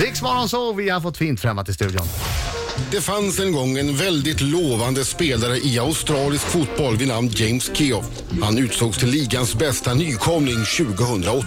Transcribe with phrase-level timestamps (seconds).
[0.00, 2.06] Riksmorgon så vi har fått fint främmat i studion.
[2.90, 8.06] Det fanns en gång en väldigt lovande spelare i australisk fotboll vid namn James Keough.
[8.42, 11.46] Han utsågs till ligans bästa nykomling 2008.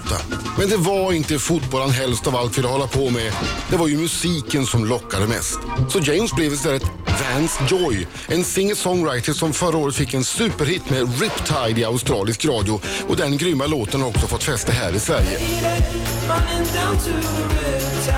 [0.58, 3.34] Men det var inte fotboll han helst av allt ville hålla på med.
[3.70, 5.60] Det var ju musiken som lockade mest.
[5.90, 11.22] Så James blev istället Vance Joy, en singer-songwriter som förra året fick en superhit med
[11.22, 15.40] Riptide i australisk radio och den grymma låten har också fått fäste här i Sverige.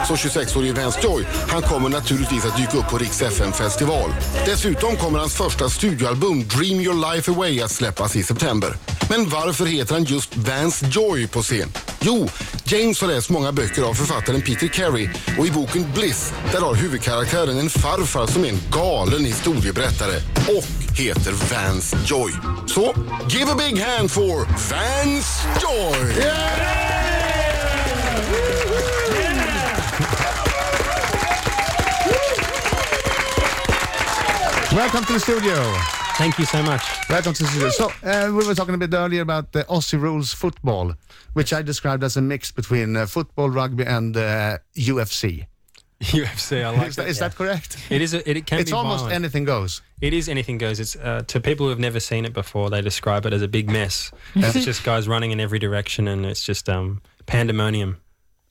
[0.07, 4.09] Så 26-årige Vance Joy, han kommer naturligtvis att dyka upp på Rix FM festival.
[4.45, 8.77] Dessutom kommer hans första studioalbum Dream Your Life Away att släppas i september.
[9.09, 11.71] Men varför heter han just Vance Joy på scen?
[11.99, 12.29] Jo,
[12.65, 15.09] James har läst många böcker av författaren Peter Carey
[15.39, 20.15] och i boken Bliss där har huvudkaraktären en farfar som är en galen historieberättare
[20.57, 22.31] och heter Vance Joy.
[22.67, 22.95] Så,
[23.29, 26.25] give a big hand for Vance Joy!
[34.85, 35.55] Welcome to the studio.
[36.15, 36.83] Thank you so much.
[37.09, 37.69] Welcome to the studio.
[37.69, 40.93] So, uh, we were talking a bit earlier about the Aussie rules football,
[41.33, 45.47] which I described as a mix between uh, football, rugby, and uh, UFC.
[46.01, 47.27] UFC, I like is, that, is yeah.
[47.27, 47.77] that correct?
[47.89, 48.13] It is.
[48.13, 49.15] A, it, it can It's almost violent.
[49.15, 49.81] anything goes.
[50.01, 50.79] It is anything goes.
[50.79, 52.69] It's uh, to people who have never seen it before.
[52.69, 54.11] They describe it as a big mess.
[54.35, 57.97] it's just guys running in every direction, and it's just um, pandemonium.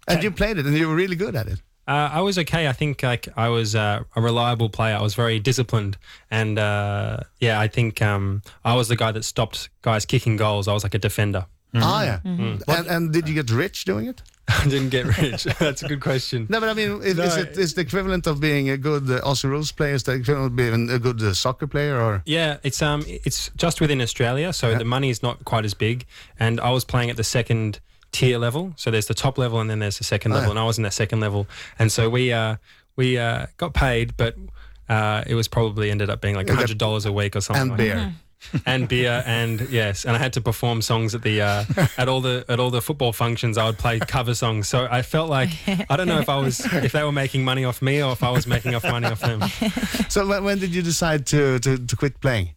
[0.09, 1.63] And you played it, and you were really good at it.
[1.87, 2.67] Uh, I was okay.
[2.67, 4.97] I think like I was uh, a reliable player.
[4.97, 5.97] I was very disciplined,
[6.31, 10.67] and uh, yeah, I think um, I was the guy that stopped guys kicking goals.
[10.67, 11.47] I was like a defender.
[11.77, 12.19] Ah, yeah.
[12.25, 14.23] And, and did you get rich doing it?
[14.49, 15.45] I didn't get rich.
[15.59, 16.47] That's a good question.
[16.49, 19.21] No, but I mean, is, is it is the equivalent of being a good uh,
[19.23, 19.95] Aussie rules player?
[19.95, 22.01] Is the equivalent of being a good uh, soccer player?
[22.01, 25.75] Or Yeah, it's um, it's just within Australia, so the money is not quite as
[25.75, 26.05] big.
[26.39, 27.81] And I was playing at the second
[28.15, 30.53] tier level, so there's the top level and then there's the second Oh, level, yeah.
[30.53, 31.47] and I was in that second level,
[31.79, 32.57] and so we uh,
[32.97, 34.37] we uh, got paid, but
[34.89, 37.63] uh, it was probably ended up being like hundred dollars a week or something.
[37.63, 37.95] and like beer?
[37.97, 38.13] that.
[38.67, 41.65] and beer, and yes, and I had to perform songs at the uh,
[41.99, 43.57] at all the at all the football functions.
[43.57, 45.49] I would play cover songs, so I felt like
[45.91, 48.23] I don't know if I was if they were making money off me or if
[48.23, 49.41] I was making off money off them.
[50.11, 52.51] So when, when did you decide to, to, to quit playing?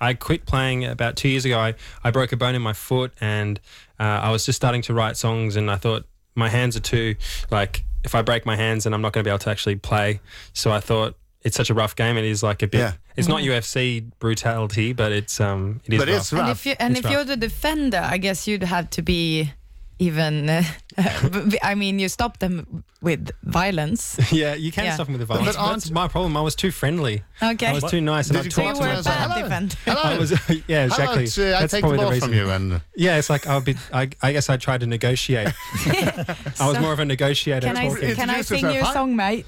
[0.00, 1.58] I quit playing about two years ago.
[1.58, 3.60] I, I broke a bone in my foot and
[4.00, 7.14] uh, I was just starting to write songs and I thought my hands are too
[7.50, 9.76] like if I break my hands then I'm not going to be able to actually
[9.76, 10.20] play.
[10.52, 12.16] So I thought it's such a rough game.
[12.16, 12.78] It is like a bit.
[12.80, 12.92] Yeah.
[13.16, 16.16] It's not UFC brutality, but it's um it is But rough.
[16.18, 16.50] it's And rough.
[16.50, 19.52] if you and It's if you're the defender, I guess you'd have to be
[19.98, 20.48] even.
[20.48, 20.62] Uh,
[21.62, 24.16] I mean, you stop them with violence.
[24.32, 24.94] yeah, you can Yeah.
[24.94, 25.48] stop them with the violence.
[25.48, 26.36] But But aren't- That's my problem.
[26.36, 27.22] I was too friendly.
[27.42, 27.66] Okay.
[27.66, 28.96] I was too nice, and Did I you so come talked to were me a
[28.96, 30.14] and say, bad "Hello." Hello.
[30.14, 30.30] I was
[30.68, 31.24] yeah exactly.
[31.24, 32.28] about, uh, I That's take the probably ball reason.
[32.28, 33.74] from you and Yeah, it's like I'll be.
[33.92, 35.48] I, I guess I tried to negotiate.
[35.48, 37.66] I was So- more of a negotiator.
[37.66, 38.74] Can I can I sing yourself.
[38.74, 39.46] your song, mate?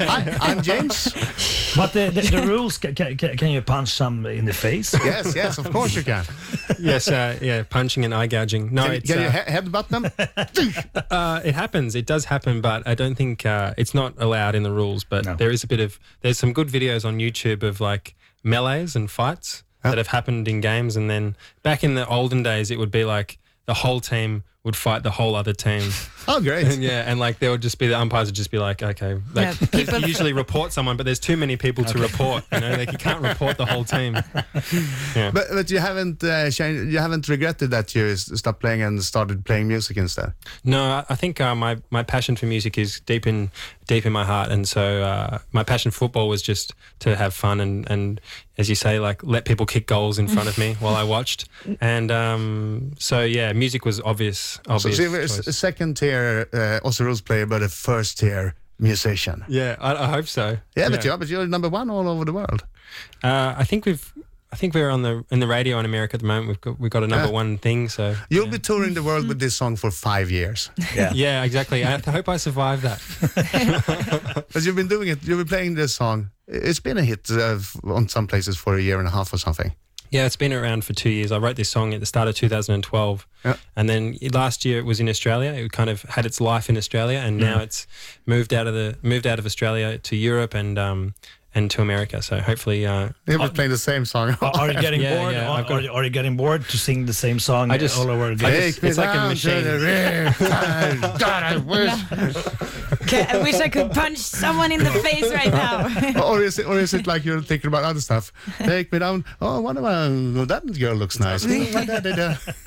[0.00, 1.04] Hi, I'm James.
[1.76, 4.92] But the, the, the rules, can, can, can you punch some in the face?
[5.04, 6.24] yes, yes, of course you can.
[6.80, 8.74] yes, uh, yeah, punching and eye gouging.
[8.74, 10.06] No, Can, it's, can you uh, he- headbutt them?
[11.10, 11.94] uh, it happens.
[11.94, 15.04] It does happen, but I don't think uh, it's not allowed in the rules.
[15.04, 15.34] But No.
[15.34, 19.10] there is a bit of there's some good videos on YouTube of like melees and
[19.10, 22.90] fights that have happened in games, and then back in the olden days, it would
[22.90, 25.90] be like the whole team would fight the whole other team.
[26.28, 26.66] Oh, great.
[26.66, 29.14] And yeah, and like there would just be the umpires would just be like, okay,
[29.34, 32.44] like Yeah, they people- usually report someone, but there's too many people to report.
[32.52, 34.16] You know, like you can't report the whole team.
[35.16, 35.30] Yeah.
[35.32, 39.44] But but you haven't uh, changed, you haven't regretted that you stopped playing and started
[39.44, 40.34] playing music instead.
[40.62, 43.50] No, I- I think uh, my my passion for music is deep in
[43.86, 47.32] deep in my heart, and so uh, my passion for football was just to have
[47.34, 48.20] fun and and
[48.58, 51.48] as you say, like let people kick goals in front of me while I watched,
[51.80, 54.49] and um, so yeah, music was obvious.
[54.50, 54.96] So, Obvious.
[54.96, 59.44] so you were a second tier uh, Aussie Rules player, but a first tier musician.
[59.48, 60.56] yeah, I, I hope so.
[60.76, 62.64] Yeah, but you're but you're number one all over the world.
[63.22, 64.12] Uh, I think we've.
[64.52, 66.48] I think we're on the in the radio in America at the moment.
[66.48, 67.42] We've got we've got a number Yeah.
[67.42, 67.88] one thing.
[67.88, 68.50] So You'll yeah.
[68.50, 70.70] be touring the world with this song for five years.
[70.96, 71.12] Yeah.
[71.14, 71.84] Yeah, exactly.
[71.84, 73.00] I hope I survive that.
[74.48, 75.22] Because you've been doing it.
[75.22, 76.30] You've been playing this song.
[76.48, 79.38] It's been a hit uh, on some places for a year and a half or
[79.38, 79.72] something.
[80.10, 81.30] Yeah, it's been around for two years.
[81.30, 83.56] I wrote this song at the start of 2012, Yeah.
[83.76, 85.52] and then last year it was in Australia.
[85.52, 87.86] It kind of had its life in Australia, and now it's
[88.26, 91.14] moved out of the moved out of Australia to Europe, and um,
[91.54, 92.22] and to America.
[92.22, 94.36] So hopefully, uh, He was playing the same song.
[94.40, 95.32] Are, are you getting Yeah, bored?
[95.34, 97.70] yeah, Are, I've got- are, you- are you getting bored to sing the same song
[97.70, 98.50] I just- all over again?
[98.52, 99.64] just- Take me it's like a down to machine.
[99.64, 101.16] the.
[101.18, 101.90] God, I wish.
[103.12, 106.22] I wish I could punch someone in the face right now.
[106.24, 108.32] or is it, or is it like you're thinking about other stuff?
[108.58, 109.24] Take me down.
[109.40, 111.44] Oh, what about oh, that girl looks nice.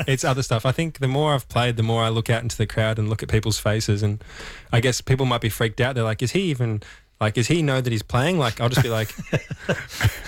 [0.07, 0.65] it's other stuff.
[0.65, 3.09] I think the more I've played, the more I look out into the crowd and
[3.09, 4.23] look at people's faces, and
[4.71, 5.95] I guess people might be freaked out.
[5.95, 6.81] They're like, "Is he even
[7.23, 7.39] like?
[7.39, 9.09] Is he know that he's playing?" Like, I'll just be like,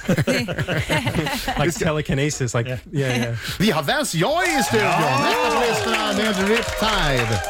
[1.60, 2.54] like telekinesis.
[2.54, 3.36] Like, yeah, yeah.
[3.60, 5.22] Vi har Vance Joy i studion.
[5.24, 5.36] Ni
[5.68, 7.42] lyssnar med Riptide.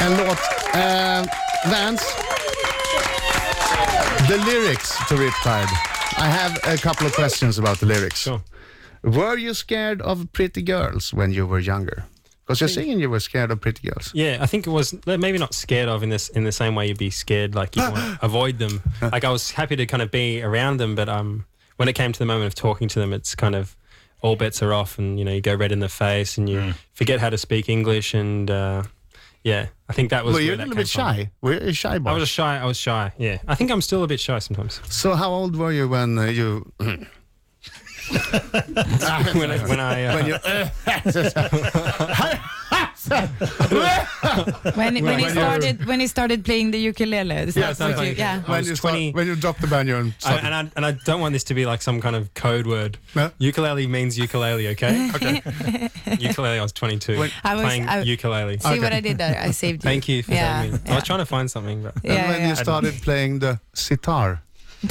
[0.00, 0.38] En låt.
[1.66, 2.04] Vance.
[4.28, 5.72] The lyrics to Riptide.
[6.18, 8.20] I have a couple of questions about the lyrics.
[8.20, 8.40] Sure.
[9.02, 12.04] Were you scared of pretty girls when you were younger?
[12.48, 14.10] Because you're singing you were scared of pretty girls.
[14.14, 16.88] Yeah, I think it was maybe not scared of in this in the same way
[16.88, 18.82] you'd be scared like you want to avoid them.
[19.02, 21.44] Like I was happy to kind of be around them, but um,
[21.76, 23.76] when it came to the moment of talking to them, it's kind of
[24.22, 26.72] all bets are off, and you know you go red in the face, and you
[26.94, 28.82] forget how to speak English, and uh,
[29.44, 30.34] yeah, I think that was.
[30.34, 31.02] Were you a little bit from.
[31.02, 31.30] shy?
[31.42, 32.10] Were you a shy boy?
[32.10, 32.58] I was shy.
[32.58, 33.12] I was shy.
[33.18, 34.80] Yeah, I think I'm still a bit shy sometimes.
[34.88, 36.72] So how old were you when uh, you...
[39.38, 40.36] when I, when I uh, when you...
[43.08, 47.96] When, when he When you- started when he started playing the ukulele, is Yes, that
[47.96, 48.40] what you, yeah.
[48.42, 50.86] When was you start, 20 when you dropped the banjo and I, and I and
[50.86, 52.98] I don't want this to be like some kind of code word.
[53.14, 53.30] No?
[53.38, 55.10] Ukulele means ukulele, okay?
[55.14, 55.42] Okay.
[56.18, 56.58] ukulele.
[56.58, 58.58] I was 22, When- I was- playing I- ukulele.
[58.58, 59.40] See what I did there?
[59.40, 59.88] I saved you.
[59.88, 60.78] Thank you for yeah, telling me.
[60.88, 62.48] I was trying to find something, but Yeah, and when yeah.
[62.50, 64.42] you started playing the sitar.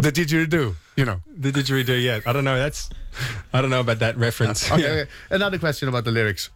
[0.00, 1.20] the didgeridoo, you know.
[1.26, 2.02] the didgeridoo.
[2.02, 2.56] Yeah, I don't know.
[2.58, 2.90] That's
[3.52, 4.70] I don't know about that reference.
[4.70, 4.88] Okay, Yeah.
[5.02, 5.10] okay.
[5.30, 6.50] Another question about the lyrics.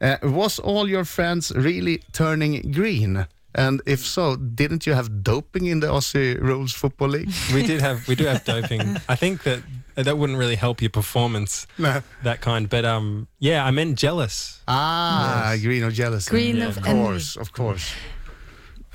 [0.00, 3.26] Uh, was all your friends really turning green?
[3.54, 7.30] And if so, didn't you have doping in the Aussie Rules Football League?
[7.54, 8.98] We did have we do have doping.
[9.08, 9.60] I think that
[9.94, 11.66] that wouldn't really help your performance.
[11.78, 12.02] no.
[12.22, 14.60] That kind, but um, yeah, I meant jealous.
[14.68, 16.28] Ah, green or jealous.
[16.28, 17.94] Green Yeah, of, Of and course, of course.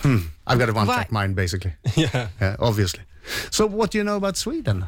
[0.02, 0.18] Hmm.
[0.48, 1.74] I've got a one-track mind, basically.
[1.96, 2.28] yeah.
[2.40, 3.02] Yeah, obviously.
[3.52, 4.86] So, what do you know about Sweden?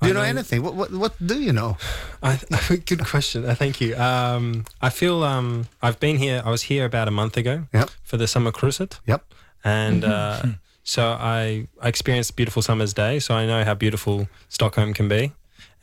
[0.00, 0.62] Do you know, know- anything?
[0.62, 1.76] What, what What do you know?
[2.22, 2.38] I,
[2.86, 3.44] good question.
[3.44, 3.96] Uh, thank you.
[3.96, 6.42] Um, I feel um, I've been here.
[6.44, 7.90] I was here about a month ago Yep.
[8.02, 9.22] for the Sommarkrysset, Yep.
[9.64, 10.42] and uh,
[10.84, 13.18] so I I experienced a beautiful summer's day.
[13.20, 15.32] So I know how beautiful Stockholm can be.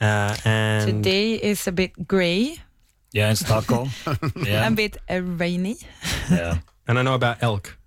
[0.02, 2.58] Uh, and today is a bit grey,
[3.14, 3.90] Yeah, in Stockholm.
[4.46, 5.78] yeah, a bit uh, rainy.
[6.32, 6.58] yeah.
[6.88, 7.78] and I know about elk.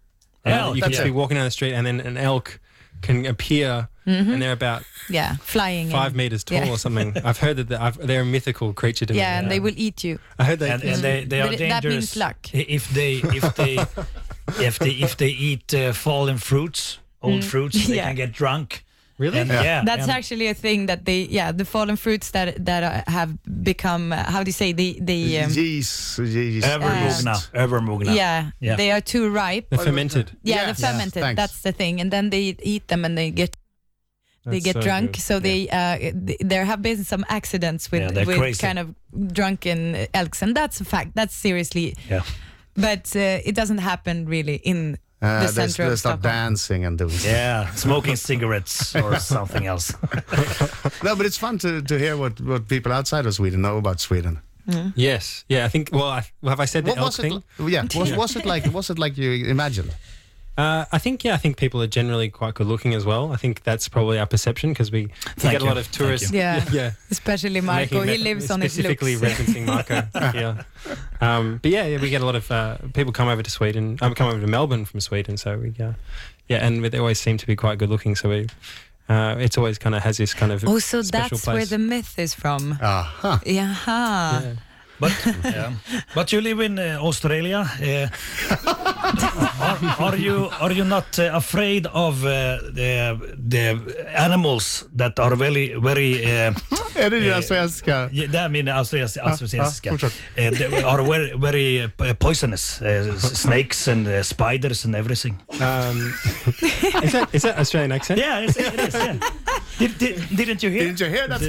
[0.46, 0.96] Uh, Elk, you can yeah.
[0.96, 2.60] just be walking down the street, and then an elk
[3.02, 5.90] can appear, and they're about Yeah, flying.
[5.90, 6.16] five in.
[6.18, 6.70] meters tall Yeah.
[6.70, 7.16] or something.
[7.24, 9.18] I've heard that they're, I've, they're a mythical creature to me.
[9.18, 10.18] Yeah, and they will eat you.
[10.38, 12.38] I heard that and, and they, they are it- that means luck.
[12.52, 13.74] if they if they
[14.60, 17.96] if they if they eat uh, fallen fruits, old fruits, they Mm.
[18.00, 18.06] Yeah.
[18.08, 18.84] can get drunk.
[19.20, 19.38] Really?
[19.40, 19.84] And, yeah.
[19.84, 23.30] That's and- actually a thing that they, yeah, the fallen fruits that that uh, have
[23.62, 25.88] become, uh, how do you say, the the, um, Jeez,
[26.34, 26.62] jeez.
[26.64, 27.34] Övermogna.
[27.54, 28.14] Övermogna.
[28.14, 28.76] yeah, Yeah.
[28.76, 29.66] they are too ripe.
[29.70, 30.26] They're fermented.
[30.42, 31.22] Yeah, Yes, the fermented.
[31.22, 31.36] thanks.
[31.40, 33.56] that's the thing, and then they eat them and they get
[34.46, 35.06] they That's get so drunk.
[35.12, 35.20] good.
[35.22, 38.66] So they uh, th- there have been some accidents with Yeah, with crazy.
[38.66, 38.86] kind of
[39.34, 41.10] drunken elks, and that's a fact.
[41.14, 42.22] That's seriously, Yeah.
[42.74, 47.12] but uh, it doesn't happen really in Uh, the they, they start dancing and doing
[47.22, 49.92] Yeah, smoking cigarettes or something else.
[51.02, 54.00] No, but it's fun to, to hear what, what people outside of Sweden know about
[54.00, 54.40] Sweden.
[54.94, 55.44] Yes.
[55.48, 55.64] Yeah.
[55.64, 55.90] I think.
[55.92, 57.22] Well, I, have I said the What elk was it?
[57.22, 57.42] thing?
[57.58, 58.66] li- yeah, was, was it like?
[58.72, 59.90] Was it like you imagined?
[60.58, 63.32] Uh, I think yeah, I think people are generally quite good looking as well.
[63.32, 66.30] I think that's probably our perception because we, we Thank get a lot of tourists.
[66.32, 66.38] you.
[66.38, 66.64] Yeah.
[66.72, 66.90] yeah.
[67.10, 69.00] Especially Marco, Making he lives on his looks.
[69.00, 70.02] specifically referencing Marco.
[70.38, 70.62] yeah.
[71.20, 73.98] Um, but yeah, yeah, we get a lot of uh, people come over to Sweden.
[74.02, 75.36] Um, come over to Melbourne from Sweden.
[75.36, 75.92] So we uh,
[76.48, 78.14] yeah, and they always seem to be quite good looking.
[78.16, 78.46] So we.
[79.08, 81.78] Uh, it's always kind of has this kind of Oh, so special that's where the
[81.78, 82.78] myth is from.
[82.80, 83.40] Aha.
[83.44, 84.42] Yaha.
[84.44, 84.54] Yeah.
[85.00, 85.12] But
[85.44, 85.72] yeah.
[86.14, 87.64] but you live in uh, Australia.
[87.80, 88.08] Uh,
[89.60, 93.16] are, are you are you not uh, afraid of uh, the
[93.48, 93.64] the
[94.14, 96.54] animals that are very very uh,
[96.94, 98.08] Är det dina svenska?
[98.12, 104.06] yeah, I mean australiensiska ah, uh, they are very very uh, poisonous uh, snakes and
[104.08, 105.38] uh, spiders and everything.
[105.60, 106.14] Um,
[107.02, 108.20] is that is that Australian accent?
[108.20, 108.94] Yeah, it's, it is.
[108.94, 109.16] Yeah.
[109.80, 110.84] Did, did, didn't you hear?
[110.84, 111.40] Didn't you hear that?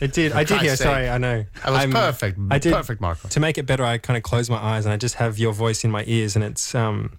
[0.00, 0.30] It did.
[0.32, 0.76] I did hear.
[0.76, 0.84] sake.
[0.86, 1.44] Sorry, I know.
[1.64, 2.38] That was I'm- perfect.
[2.48, 2.72] I did.
[2.72, 3.26] Perfect, Marco.
[3.28, 5.52] To make it better, I kind of close my eyes and I just have your
[5.52, 7.18] voice in my ears, and it's um,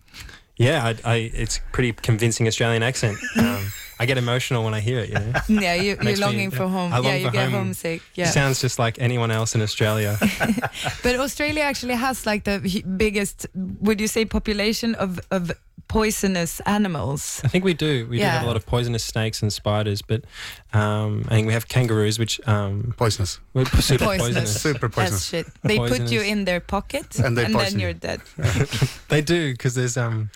[0.56, 3.18] yeah, I, I it's pretty convincing Australian accent.
[3.38, 3.72] Um,
[4.02, 5.10] I get emotional when I hear it.
[5.10, 5.34] You know?
[5.62, 6.92] Yeah, you, you're Makes me- longing for home.
[6.94, 7.54] I long yeah, you for get home.
[7.54, 8.02] homesick.
[8.16, 8.32] Yeah.
[8.32, 10.18] Sounds just like anyone else in Australia.
[11.04, 12.58] But Australia actually has like the
[12.98, 13.46] biggest,
[13.88, 15.52] would you say, population of, of
[15.88, 17.42] poisonous animals.
[17.44, 18.08] I think we do.
[18.10, 20.22] We do have a lot of poisonous snakes and spiders, but
[20.74, 23.40] um, I think we have kangaroos, which um, Poisonous.
[23.54, 24.18] we're super Poisonous.
[24.20, 24.62] poisonous.
[24.62, 25.46] Super That's shit.
[25.64, 27.80] They put you in their pocket And and, then you.
[27.88, 28.22] you're dead.
[29.10, 30.30] They do because there's um,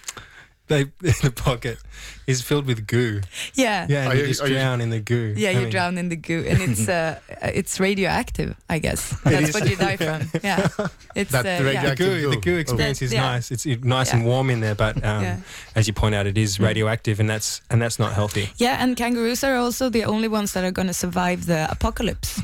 [0.68, 1.78] they in the pocket
[2.28, 3.22] is filled with goo.
[3.54, 3.86] Yeah.
[3.90, 5.34] Yeah, and Are you, you- just are you- drown in the goo.
[5.38, 8.56] Yeah, I you mean, drown in the goo, and it's uh, it's radioactive.
[8.70, 10.22] I guess that's what you die from.
[10.44, 10.68] Yeah,
[11.16, 12.22] it's That uh, The radioactive- yeah.
[12.22, 12.60] goo, the goo Oh.
[12.60, 13.22] experience is Yeah.
[13.34, 13.52] nice.
[13.52, 15.38] It's nice and warm in there, but um, Yeah.
[15.76, 16.66] as you point out, it is Mm.
[16.66, 18.50] radioactive, and that's and that's not healthy.
[18.58, 22.42] yeah, and kangaroos are also the only ones that are going to survive the apocalypse.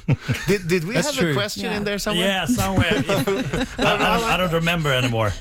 [0.47, 1.31] Did, did we That's have true.
[1.31, 1.77] a question Yeah.
[1.77, 2.27] in there somewhere?
[2.27, 2.93] Yeah, somewhere.
[2.97, 5.31] I, I don't, I don't remember anymore.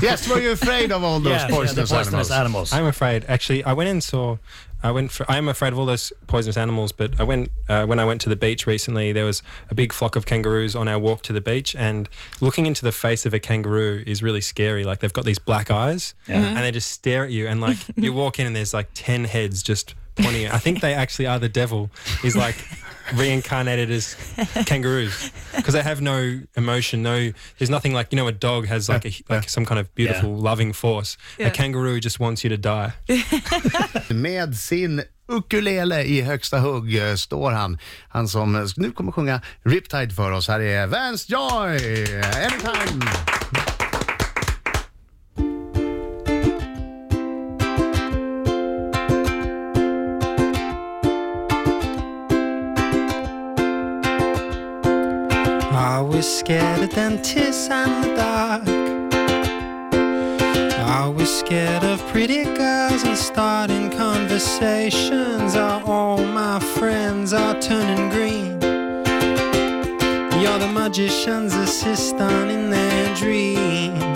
[0.00, 2.30] Yes, were you afraid of all those yeah, yeah, poisonous, poisonous animals?
[2.30, 2.72] animals.
[2.72, 3.24] I'm afraid.
[3.28, 4.38] Actually, I went and saw.
[4.82, 5.10] I went.
[5.10, 6.92] For, I am afraid of all those poisonous animals.
[6.92, 9.12] But I went uh, when I went to the beach recently.
[9.12, 12.08] There was a big flock of kangaroos on our walk to the beach, and
[12.40, 14.84] looking into the face of a kangaroo is really scary.
[14.84, 17.48] Like they've got these black eyes, and they just stare at you.
[17.48, 20.44] And like you walk in, and there's like ten heads just pointing.
[20.44, 21.90] At, I think they actually are the devil.
[22.22, 22.56] Is like
[23.14, 24.16] reincarnated as
[24.66, 27.02] kangaroos because they have no emotion.
[27.02, 29.94] No, there's nothing like you know a dog has like a, like some kind of
[29.94, 31.16] beautiful loving force.
[31.38, 31.48] Yeah.
[31.48, 32.92] A kangaroo just wants you to die.
[34.10, 37.78] Med sin ukulele i högsta hugg eh, står han.
[38.08, 40.48] Han som nu kommer sjunga Riptide för oss.
[40.48, 41.76] Här är Vance Joy,
[42.22, 43.35] Anytime.
[56.26, 58.62] Was scared of dentists and the dark.
[61.00, 65.54] I was scared of pretty girls and starting conversations.
[65.54, 68.60] Are all my friends are turning green?
[70.40, 74.15] You're the magician's assistant in their dreams.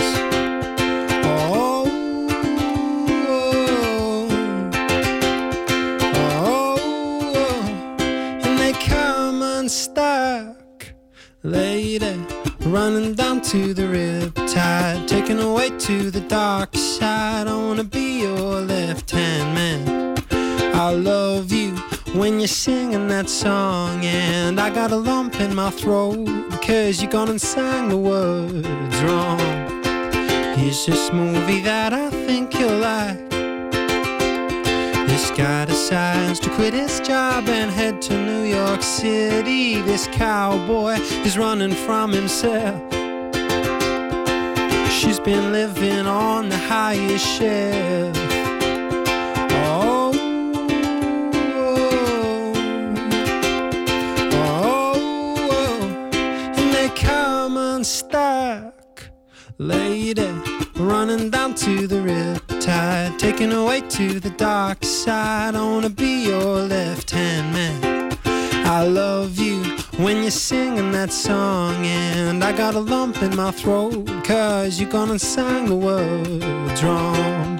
[12.72, 17.48] Running down to the riptide taken away to the dark side.
[17.48, 20.16] I wanna be your left hand man.
[20.74, 21.74] I love you
[22.14, 27.08] when you're singing that song and i got a lump in my throat because you
[27.08, 29.38] gone and sang the words wrong.
[30.56, 33.29] Here's this movie that i think you'll like
[35.20, 39.82] this guy decides to quit his job and head to New York City.
[39.82, 40.94] This cowboy
[41.26, 42.80] is running from himself.
[44.90, 48.16] She's been living on the highest shelf.
[49.52, 50.12] Oh,
[51.52, 52.54] oh,
[54.32, 54.94] oh,
[56.56, 59.10] and they come unstuck
[59.58, 60.32] lady
[60.76, 66.56] running down to the riptide taken away to the dark side i wanna be your
[66.76, 68.12] left hand man.
[68.66, 69.58] I love you
[70.04, 74.94] when you're singing that song and i got a lump in my throat cause you're
[74.98, 77.58] gonna sing the words wrong.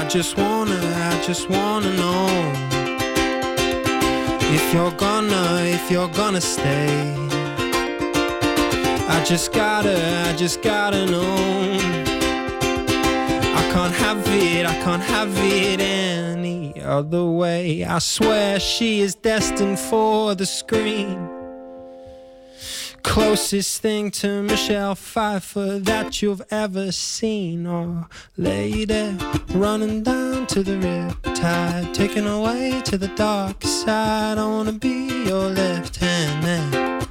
[0.00, 2.70] I just wanna i just wanna know
[4.52, 7.29] if you're gonna, if you're gonna stay,
[9.10, 11.34] I just gotta, I just gotta know.
[13.58, 17.84] I can't have it, I can't have it any other way.
[17.84, 21.28] I swear she is destined for the screen.
[23.02, 27.66] Closest thing to Michelle Pfeiffer that you've ever seen.
[27.66, 29.16] Or lady
[29.48, 34.38] running down to the rip riptide, taken away to the dark side.
[34.38, 37.08] I wanna be your left hand man.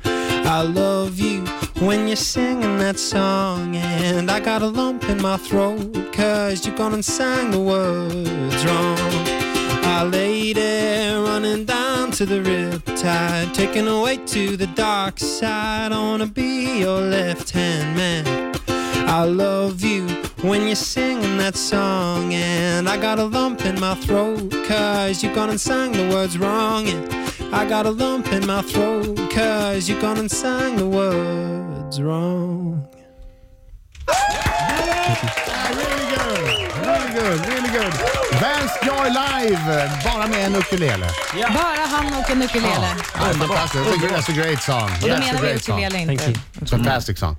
[0.47, 5.37] I love you when you're singing that song, and I got a lump in my
[5.37, 8.97] throat, cause you gone and sang the words wrong.
[9.83, 15.91] I lady running down to the riptide, taken away to the dark side.
[15.91, 18.55] I wanna be your left hand man.
[19.07, 20.07] I love you
[20.41, 25.33] when you're singing that song, and I got a lump in my throat, cause you
[25.33, 26.87] gone and sang the words wrong.
[26.87, 32.01] And I got a lump in my throat, cause you gone and sang the words
[32.01, 32.85] wrong.
[35.75, 36.45] Really good,
[36.85, 37.93] really good, really good.
[38.39, 41.07] Vance Joy live, bara med en ukulele.
[41.35, 41.53] Yeah.
[41.53, 42.95] Bara han och en ukulele.
[43.03, 43.81] Fantastic.
[43.81, 44.83] That's a, that's great song.
[44.83, 45.79] Och då That's a menar vi great song.
[45.83, 46.39] ukulele Thank inte.
[46.59, 46.67] you.
[46.67, 47.35] Fantastic song.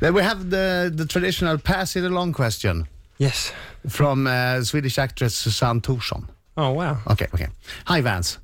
[0.00, 2.86] Then we have the, the traditional pass it along question
[3.18, 3.52] Yes.
[3.88, 6.26] from uh, Swedish actress Susanne Thorson.
[6.56, 6.96] Oh wow.
[7.06, 7.46] Okay, okay.
[7.86, 8.38] Hi, Vance.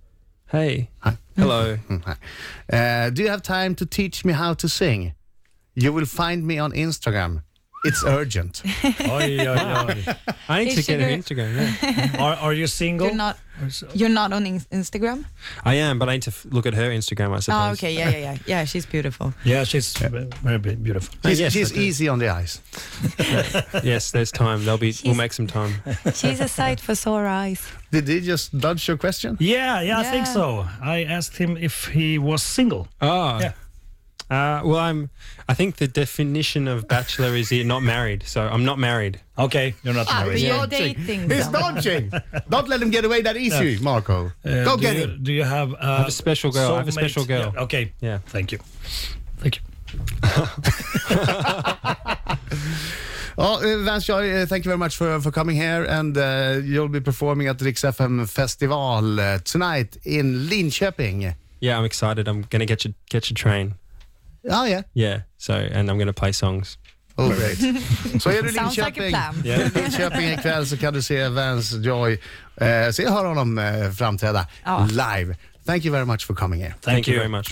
[0.49, 0.91] Hey.
[1.01, 1.17] Hi.
[1.37, 1.77] Hello.
[1.89, 2.17] Mm, hi.
[2.73, 5.15] Uh, do you have time to teach me how to sing?
[5.75, 7.43] You will find me on Instagram.
[7.85, 8.63] It's urgent.
[8.65, 10.17] Oj, oj, oj.
[10.49, 11.21] I need Is to she get an?
[11.23, 11.55] Instagram.
[11.57, 12.17] Yeah.
[12.25, 13.07] Are, are you single?
[13.07, 13.39] You're not,
[13.95, 15.25] you're not on in- Instagram?
[15.65, 17.33] I am, but I need to f- look at her Instagram.
[17.37, 17.69] I suppose.
[17.69, 17.93] Oh, okay.
[17.95, 18.37] Yeah, yeah, yeah.
[18.47, 19.35] Yeah, she's beautiful.
[19.45, 21.15] Yeah, she's very be- beautiful.
[21.25, 21.81] She's, yes, she's I do.
[21.81, 22.61] easy on the eyes.
[23.85, 24.65] Yes, there's time.
[24.65, 24.87] There'll be.
[24.87, 25.75] We'll She's- make some time.
[26.15, 27.61] She's a sight for sore eyes.
[27.93, 29.37] Did he just dodge your question?
[29.39, 30.33] Yeah, yeah, I think Yeah.
[30.33, 30.67] so.
[30.83, 32.89] I asked him if he was single.
[33.01, 33.39] Oh.
[33.41, 33.53] Yeah.
[34.29, 35.11] Uh, well, I'm.
[35.49, 38.25] I think the definition of bachelor is you're not married.
[38.27, 39.21] So I'm not married.
[39.39, 40.41] Okay, you're not Ah, married.
[40.41, 40.95] you're Dodging.
[40.95, 41.75] dating He's someone.
[41.75, 42.13] dodging.
[42.49, 44.33] Don't let him get away that easy, Marco.
[44.45, 45.19] Uh, Go do get you, him.
[45.23, 46.75] Do you have, uh, I have a special girl.
[46.75, 47.53] I have a special girl.
[47.55, 48.19] Yeah, okay, Yeah.
[48.27, 48.59] thank you.
[49.39, 49.63] Thank you.
[53.39, 56.59] Oh, uh, Vance Joy, uh, thank you very much for, for coming here and uh,
[56.65, 61.35] you'll be performing at the Rix FM festival uh, tonight in Linköping.
[61.61, 62.29] Yeah, I'm excited.
[62.29, 63.75] I'm gonna get you get your train.
[64.51, 64.83] Oh yeah.
[64.95, 65.21] Yeah.
[65.39, 66.79] So and I'm gonna play songs.
[67.19, 67.59] Oh, great.
[68.23, 69.43] Så är du i Sounds like a Linköping, plan.
[69.45, 72.19] är du i Linköping ikväll så kan du se Vance Joy,
[72.57, 74.89] eh, se och höra honom eh, framträda Ja.
[74.91, 75.37] live.
[75.67, 76.75] Thank you very much for coming here.
[76.81, 77.45] Thank, you you very much.